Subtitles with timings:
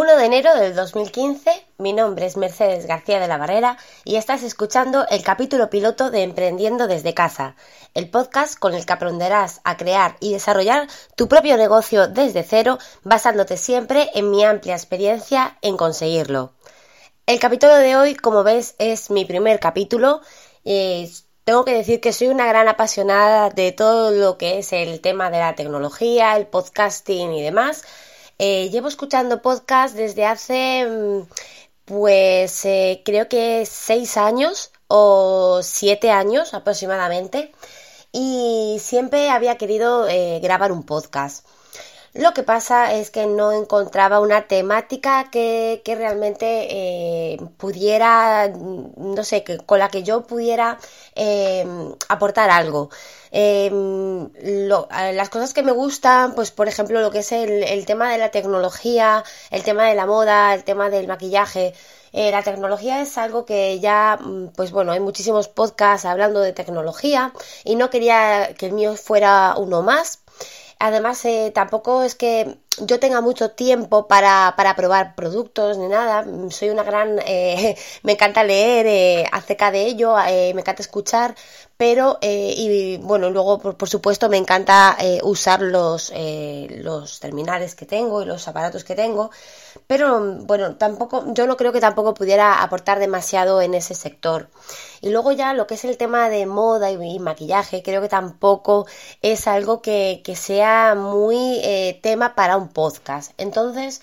[0.00, 4.44] 1 de enero del 2015, mi nombre es Mercedes García de la Barrera y estás
[4.44, 7.56] escuchando el capítulo piloto de Emprendiendo desde casa,
[7.94, 12.78] el podcast con el que aprenderás a crear y desarrollar tu propio negocio desde cero,
[13.02, 16.52] basándote siempre en mi amplia experiencia en conseguirlo.
[17.26, 20.20] El capítulo de hoy, como ves, es mi primer capítulo.
[20.64, 21.10] Eh,
[21.42, 25.28] tengo que decir que soy una gran apasionada de todo lo que es el tema
[25.28, 27.82] de la tecnología, el podcasting y demás.
[28.38, 31.22] Eh, llevo escuchando podcast desde hace, mm,
[31.84, 37.52] pues eh, creo que seis años o siete años aproximadamente
[38.12, 41.46] y siempre había querido eh, grabar un podcast.
[42.18, 49.58] Lo que pasa es que no encontraba una temática que, realmente pudiera, no sé, que,
[49.58, 50.78] con la que yo pudiera
[52.08, 52.90] aportar algo.
[53.30, 54.28] Em,
[55.18, 58.30] las cosas que me gustan, pues por ejemplo lo que es el, tema de la
[58.32, 61.72] tecnología, el tema de la moda, el tema del maquillaje.
[62.12, 66.52] Eh, la tecnología es algo que ya, mm, pues bueno, hay muchísimos podcasts hablando de
[66.52, 67.32] tecnología
[67.64, 70.20] y no quería que el mío fuera uno más.
[70.78, 76.24] Además, eh, tampoco es que yo tenga mucho tiempo para, para probar productos ni nada.
[76.50, 77.18] Soy una gran...
[77.26, 81.34] Eh, me encanta leer acerca de ello, me encanta escuchar,
[81.78, 87.76] pero eh, y bueno luego por, supuesto me encanta eh, usar los eh, los terminales
[87.76, 89.30] que tengo y los aparatos que tengo
[89.86, 94.48] pero bueno tampoco yo no creo que tampoco pudiera aportar demasiado en ese sector
[95.00, 98.86] y luego ya lo que es el tema de moda y, maquillaje creo que tampoco
[99.22, 101.62] es algo que, que sea muy
[102.02, 104.02] tema para un podcast entonces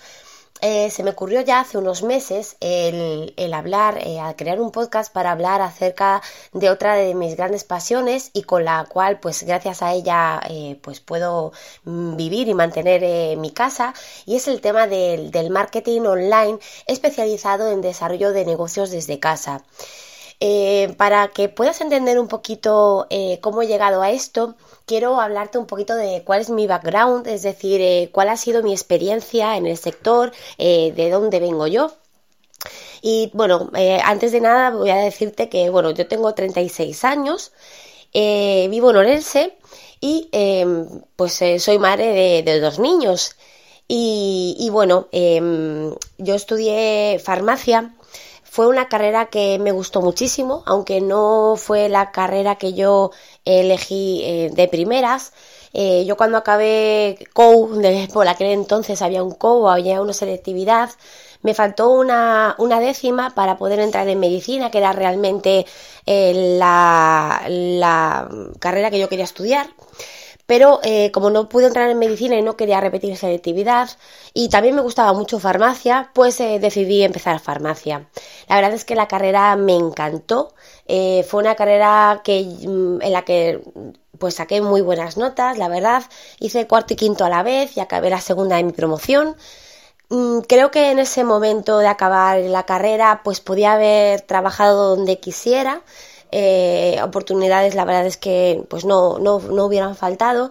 [0.62, 5.32] eh, se me ocurrió ya hace unos meses el, hablar, eh, crear un podcast para
[5.32, 9.92] hablar acerca de otra de mis grandes pasiones y con la cual, pues gracias a
[9.92, 11.52] ella, eh, pues puedo
[11.84, 13.92] mm, vivir y mantener mi casa
[14.24, 19.62] y es el tema del, del marketing online especializado en desarrollo de negocios desde casa.
[20.38, 24.54] Eh, para que puedas entender un poquito eh, cómo he llegado a esto,
[24.84, 28.62] quiero hablarte un poquito de cuál es mi background, es decir, eh, cuál ha sido
[28.62, 31.92] mi experiencia en el sector, de dónde vengo yo.
[33.02, 33.70] Y bueno,
[34.04, 37.52] antes de nada voy a decirte que, bueno, yo tengo 36 años,
[38.12, 39.56] vivo en Orense
[40.00, 40.86] y em,
[41.16, 43.36] pues soy madre de, dos niños.
[43.88, 47.95] Y, bueno, em, yo estudié farmacia
[48.56, 53.10] fue una carrera que me gustó muchísimo, aunque no fue la carrera que yo
[53.44, 55.34] elegí eh, de primeras.
[55.74, 57.82] Eh, yo cuando acabé COU,
[58.14, 60.88] por aquel entonces había un COU, había una selectividad,
[61.42, 65.66] me faltó una, una, décima para poder entrar en medicina, que era realmente
[66.06, 68.26] eh, la, la
[68.58, 69.66] carrera que yo quería estudiar
[70.46, 73.90] pero eh, como no pude entrar en medicina y no quería repetir selectividad
[74.32, 78.08] y también me gustaba mucho farmacia, pues eh, decidí empezar farmacia.
[78.48, 80.54] La verdad es que la carrera me encantó,
[80.86, 83.60] eh, fue una carrera que, mm, en la que
[84.18, 86.02] pues saqué muy buenas notas, la verdad,
[86.40, 89.36] hice cuarto y quinto a la vez y acabé la segunda de mi promoción.
[90.08, 95.18] Mm, creo que en ese momento de acabar la carrera pues podía haber trabajado donde
[95.18, 95.82] quisiera,
[96.32, 100.50] eh, oportunidades la verdad es que pues no, no, no hubieran faltado.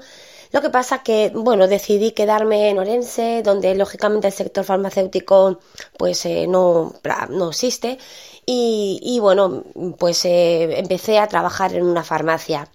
[0.52, 5.60] Lo que pasa que, bueno, decidí quedarme en Orense, donde lógicamente el sector farmacéutico
[5.98, 6.94] pues eh, no,
[7.30, 7.98] no existe.
[8.46, 9.64] Y, y bueno,
[9.98, 12.70] pues eh, empecé a trabajar en una farmacia.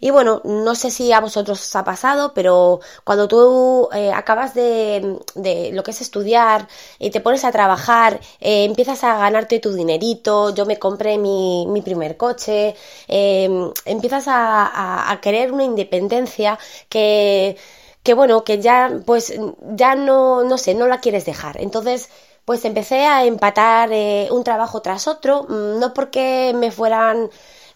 [0.00, 4.54] Y bueno, no sé si a vosotros os ha pasado, pero cuando tú eh, acabas
[4.54, 6.66] de, de, lo que es estudiar
[6.98, 11.66] y te pones a trabajar, eh, empiezas a ganarte tu dinerito, yo me compré mi,
[11.68, 12.74] mi primer coche,
[13.08, 16.58] em, empiezas a, a, querer una independencia
[16.88, 17.56] que,
[18.02, 19.34] que bueno, que ya pues
[19.74, 21.60] ya no, no sé, no la quieres dejar.
[21.60, 22.08] Entonces,
[22.44, 27.30] pues empecé a empatar eh, un trabajo tras otro, mm, no porque me fueran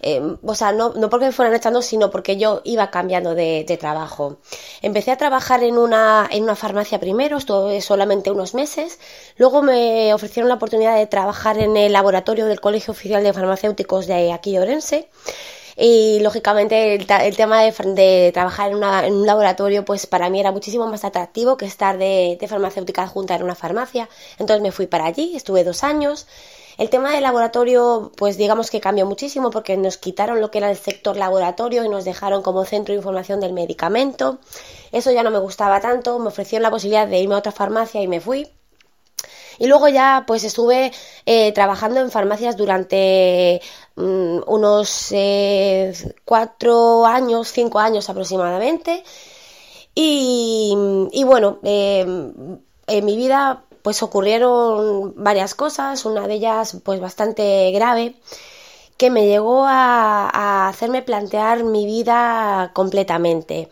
[0.07, 3.79] eh, o sea, no, no, porque me fueran echando, sino porque yo iba cambiando de,
[3.81, 4.37] trabajo.
[4.83, 8.99] Empecé a trabajar en una, en una farmacia primero, estuve solamente unos meses,
[9.39, 14.07] luego me ofrecieron la oportunidad de trabajar en el laboratorio del Colegio Oficial de Farmacéuticos
[14.07, 15.09] de aquí de Orense.
[15.77, 21.05] Y lógicamente el, tema de, trabajar en, un laboratorio pues para mí era muchísimo más
[21.05, 24.09] atractivo que estar de, de farmacéutica junta en una farmacia.
[24.39, 26.27] Entonces me fui para allí estuve dos años
[26.79, 30.71] el tema del laboratorio, pues digamos que cambió muchísimo porque nos quitaron lo que era
[30.71, 34.39] el sector laboratorio y nos dejaron como centro de información del medicamento.
[34.93, 38.03] Eso ya no me gustaba tanto, me ofrecieron la posibilidad de irme a otra farmacia
[38.03, 38.49] y me fui.
[39.59, 40.93] Y luego ya pues estuve
[41.27, 43.61] eh, trabajando en farmacias durante
[43.97, 45.93] mm, unos eh,
[46.25, 49.05] cuatro años, cinco años aproximadamente.
[49.97, 50.75] Y,
[51.25, 58.15] bueno, eh, en mi vida pues ocurrieron varias cosas, una de ellas pues bastante grave,
[58.97, 63.69] que me llegó a, hacerme plantear mi vida completamente.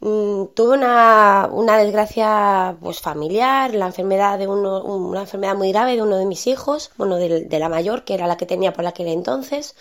[0.00, 6.02] Mm, tuve una, desgracia pues familiar, la enfermedad de uno, una enfermedad muy grave de
[6.02, 9.08] uno de mis hijos, bueno, de, la mayor, que era la que tenía por aquel
[9.08, 9.74] entonces,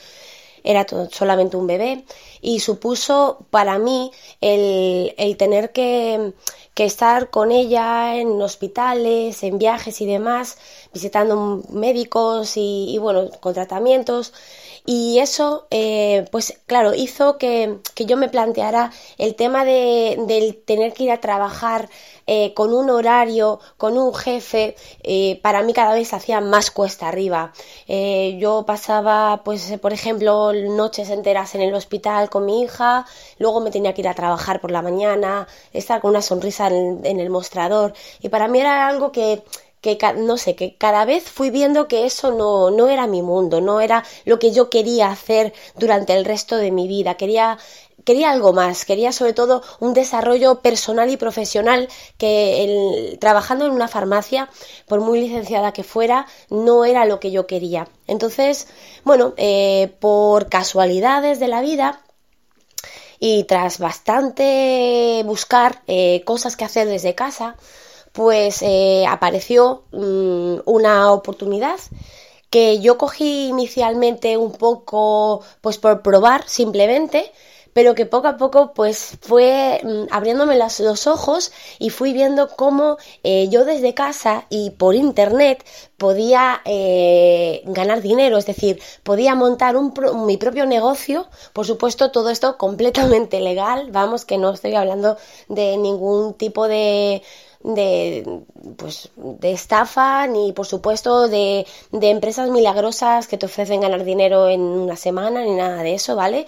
[0.71, 2.03] era solamente un bebé,
[2.41, 4.11] y supuso para mí
[4.41, 6.33] el, el tener que,
[6.73, 10.57] que estar con ella en hospitales, en viajes y demás,
[10.93, 14.33] visitando médicos y, bueno, con tratamientos.
[14.89, 20.94] Y eso, eh, pues claro, hizo que, yo me planteara el tema de, del tener
[20.94, 21.89] que ir a trabajar
[22.25, 27.10] eh, con un horario, con un jefe, eh, para mí cada vez hacía más cuesta
[27.10, 27.51] arriba.
[28.39, 33.06] yo pasaba, pues, por ejemplo, noches enteras en el hospital con mi hija,
[33.39, 37.19] luego me tenía que ir a trabajar por la mañana, estar con una sonrisa en,
[37.19, 37.94] el mostrador.
[38.22, 39.44] Y para mí era algo que
[39.95, 43.62] que no sé, que cada vez fui viendo que eso no, no era mi mundo,
[43.62, 47.16] no era lo que yo quería hacer durante el resto de mi vida.
[47.16, 47.57] Quería
[48.04, 53.89] quería algo más, quería sobre todo un desarrollo personal y profesional que trabajando en una
[53.89, 54.50] farmacia,
[54.88, 57.89] por muy licenciada que fuera, no era lo que yo quería.
[58.07, 58.69] Entonces,
[59.04, 62.01] bueno, eh, por casualidades de la vida,
[63.19, 67.56] y tras bastante buscar eh, cosas que hacer desde casa,
[68.17, 71.79] pues eh, apareció mm, una oportunidad
[72.49, 77.31] que yo cogí inicialmente un poco pues por probar simplemente
[77.73, 82.97] pero que poco a poco pues fue mm, abriéndome los ojos y fui viendo cómo
[83.23, 85.63] eh, yo desde casa y por internet
[85.97, 89.75] podía eh, ganar dinero, es decir, podía montar
[90.25, 95.17] mi propio negocio, por supuesto todo esto completamente legal, vamos que no estoy hablando
[95.47, 97.21] de ningún tipo de
[97.75, 98.41] de,
[98.77, 104.47] pues, de estafa ni por supuesto de, de empresas milagrosas que te ofrecen ganar dinero
[104.49, 106.45] en una semana ni nada de eso, ¿vale?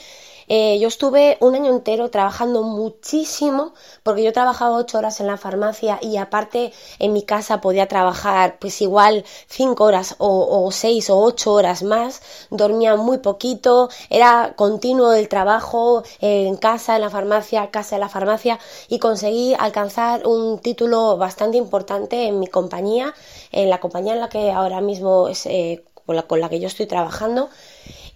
[0.51, 5.37] Eh, yo estuve un año entero trabajando muchísimo porque yo trabajaba ocho horas en la
[5.37, 11.19] farmacia y aparte en mi casa podía trabajar pues igual cinco horas o, seis o
[11.19, 12.21] ocho horas más.
[12.49, 18.09] Dormía muy poquito, era continuo el trabajo en casa, en la farmacia, casa, en la
[18.09, 18.57] farmacia
[18.87, 23.13] y conseguí alcanzar un título bastante importante en mi compañía,
[23.51, 26.59] en la compañía en la que ahora mismo es eh, con, la, con la que
[26.59, 27.49] yo estoy trabajando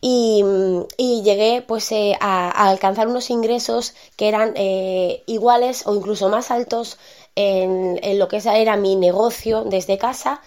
[0.05, 6.51] y, llegué pues eh, a, alcanzar unos ingresos que eran eh, iguales o incluso más
[6.51, 6.97] altos
[7.35, 10.41] en, lo que era mi negocio desde casa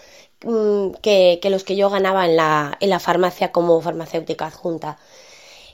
[0.45, 4.99] mm, que, los que yo ganaba en la, en la farmacia como farmacéutica adjunta.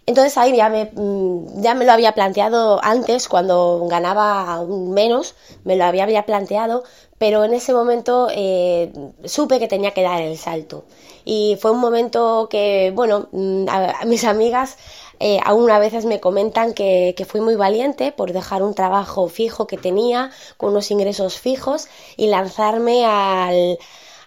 [0.06, 5.34] Entonces ahí ya me, mm, ya me lo había planteado antes, cuando ganaba menos,
[5.64, 6.82] me lo había, planteado,
[7.18, 8.92] pero en ese momento eh,
[9.24, 10.84] supe que tenía que dar el salto.
[11.24, 13.66] Y fue un momento que, bueno, mm,
[14.06, 14.76] mis amigas
[15.20, 19.28] eh, aún a veces me comentan que, que, fui muy valiente por dejar un trabajo
[19.28, 23.78] fijo que tenía, con unos ingresos fijos, y lanzarme al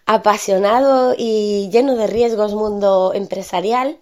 [0.05, 3.97] apasionado y lleno de riesgos mundo empresarial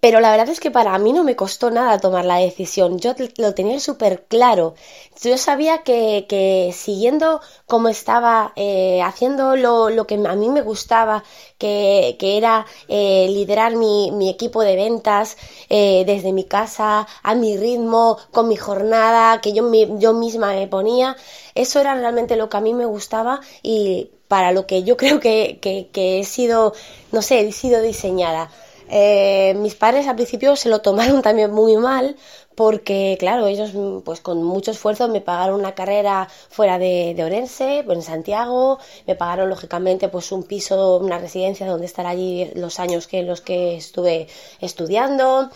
[0.00, 2.98] pero la verdad es que para mí no me costó nada tomar la decisión.
[2.98, 4.74] Yo lo tenía súper claro.
[5.22, 11.24] Yo sabía que, que siguiendo como estaba, eh, haciendo lo, que a mí me gustaba,
[11.58, 15.36] que, que era eh, liderar mi, mi, equipo de ventas
[15.68, 19.68] eh, desde mi casa, a mi ritmo, con mi jornada, que yo,
[19.98, 21.16] yo misma me ponía,
[21.54, 25.18] eso era realmente lo que a mí me gustaba y para lo que yo creo
[25.20, 26.74] que, que he sido,
[27.12, 28.50] no sé, he sido diseñada.
[28.90, 32.16] Eh, mis padres al principio se lo tomaron también muy mal
[32.54, 33.70] porque, claro, ellos
[34.04, 38.80] pues con mucho esfuerzo me pagaron una carrera fuera de, de Orense, pues, en Santiago,
[39.06, 43.40] me pagaron lógicamente pues un piso, una residencia donde estar allí los años que los
[43.40, 44.26] que estuve
[44.60, 45.50] estudiando.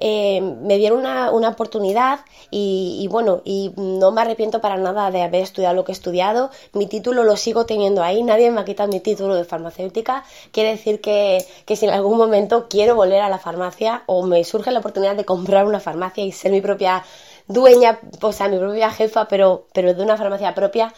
[0.00, 5.22] Eh, me dieron una, una oportunidad y, bueno, y no me arrepiento para nada de
[5.22, 6.50] haber estudiado lo que he estudiado.
[6.72, 10.24] Mi título lo sigo teniendo ahí, nadie me ha quitado mi título de farmacéutica.
[10.52, 14.44] Quiere decir que, que si en algún momento quiero volver a la farmacia o me
[14.44, 17.04] surge la oportunidad de comprar una farmacia y ser mi propia
[17.48, 20.94] dueña, o sea, mi propia jefa, pero, pero de una farmacia propia,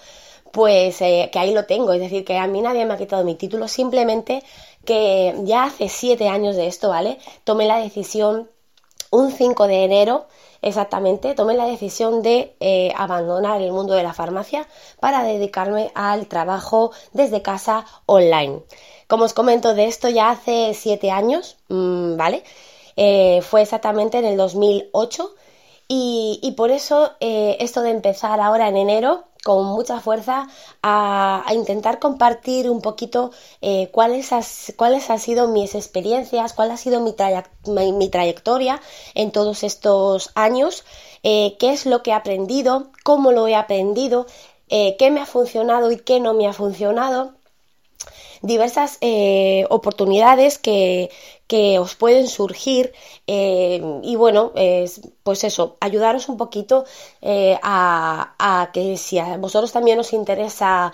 [0.52, 1.92] pues eh, que ahí lo tengo.
[1.92, 4.42] Es decir, que a mí nadie me ha quitado mi título, simplemente
[4.84, 7.18] que ya hace siete años de esto, ¿vale?
[7.44, 8.50] Tomé la decisión
[9.10, 10.26] un 5 de enero
[10.62, 14.66] exactamente tomé la decisión de eh, abandonar el mundo de la farmacia
[15.00, 18.62] para dedicarme al trabajo desde casa online.
[19.06, 22.44] Como os comento de esto ya hace 7 años, mm, ¿vale?
[22.96, 25.34] Eh, fue exactamente en el 2008
[25.92, 30.48] y, por eso eh, esto de empezar ahora en enero, con mucha fuerza
[30.82, 33.30] a, intentar compartir un poquito
[33.60, 34.30] eh, cuáles,
[34.76, 37.14] cuáles han sido mis experiencias, cuál ha sido mi,
[37.92, 38.80] mi, trayectoria
[39.14, 40.84] en todos estos años,
[41.22, 44.26] eh, qué es lo que he aprendido, cómo lo he aprendido,
[44.68, 47.34] eh, qué me ha funcionado y qué no me ha funcionado.
[48.42, 48.98] Diversas
[49.68, 51.10] oportunidades que,
[51.78, 52.92] os pueden surgir
[53.26, 54.52] eh, y bueno,
[55.22, 56.84] pues eso, ayudaros un poquito
[57.20, 60.92] eh, a, que si a vosotros también os interesa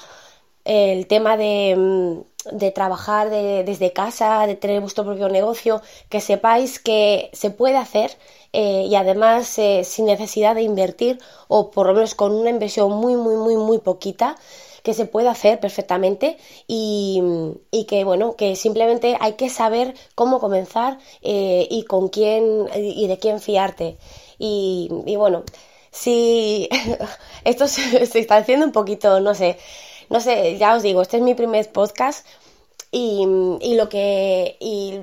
[0.64, 6.78] el tema de, mm, de trabajar desde casa, de tener vuestro propio negocio, que sepáis
[6.78, 8.16] que se puede hacer
[8.52, 13.36] y además sin necesidad de invertir o por lo menos con una inversión muy, muy,
[13.36, 14.36] muy, muy poquita
[14.86, 16.38] que se puede hacer perfectamente
[16.68, 17.20] y,
[17.88, 23.18] que bueno, que simplemente hay que saber cómo comenzar eh, y con quién y de
[23.18, 23.98] quién fiarte.
[24.38, 25.42] Y, bueno,
[25.90, 26.68] si
[27.44, 29.58] esto se, se, está haciendo un poquito, no sé,
[30.08, 32.24] no sé, ya os digo, este es mi primer podcast
[32.98, 34.56] y, lo que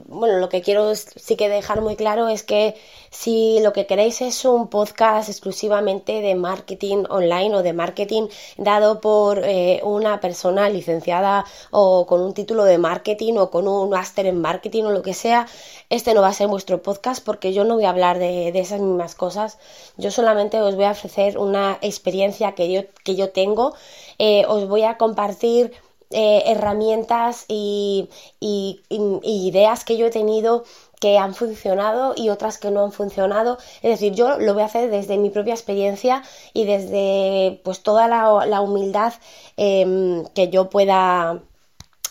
[0.07, 2.75] bueno lo que quiero sí que dejar muy claro es que
[3.12, 9.00] si lo que queréis es un podcast exclusivamente de marketing online o de marketing dado
[9.00, 14.25] por eh, una persona licenciada o con un título de marketing o con un máster
[14.25, 15.45] en marketing o lo que sea
[15.91, 18.81] este no va a ser vuestro podcast porque yo no voy a hablar de, esas
[18.81, 19.59] mismas cosas.
[19.97, 23.75] Yo solamente os voy a ofrecer una experiencia que yo que yo tengo.
[24.17, 25.73] Eh, os voy a compartir
[26.13, 30.63] eh, herramientas y, ideas que yo he tenido
[31.00, 33.58] que han funcionado y otras que no han funcionado.
[33.82, 38.08] Es decir, yo lo voy a hacer desde mi propia experiencia y desde pues toda
[38.08, 39.13] la, humildad
[39.58, 41.41] em, que yo pueda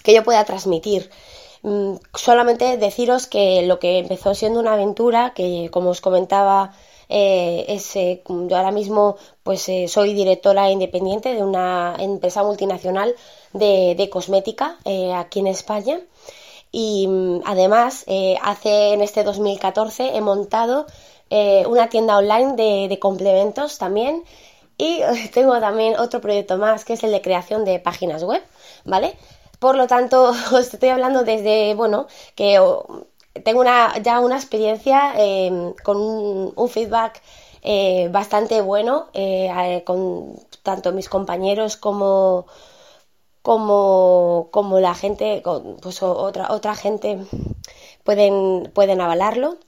[0.05, 1.11] que yo pueda transmitir.
[1.63, 6.73] Mm, solamente deciros que lo que empezó siendo una aventura, que como os comentaba
[7.09, 13.15] eh, eh, yo ahora mismo pues soy directora independiente de una empresa multinacional
[13.53, 14.79] de, cosmética
[15.17, 16.01] aquí en España
[16.71, 18.05] y mm, además
[18.43, 20.87] hace en este 2014 he montado
[21.67, 24.25] una tienda online de, complementos también
[24.79, 25.01] y
[25.35, 28.43] tengo también otro proyecto más que es el de creación de páginas web,
[28.85, 29.17] ¿vale?
[29.63, 32.59] Por lo tanto, os estoy hablando desde, bueno, que
[33.45, 35.99] tengo una, ya una experiencia em, con
[36.57, 37.23] un, feedback
[37.63, 42.47] eh, bastante bueno eh, con tanto mis compañeros como,
[43.43, 45.43] como, como la gente,
[45.83, 47.19] pues otra, otra gente
[48.05, 49.59] pueden, pueden avalarlo.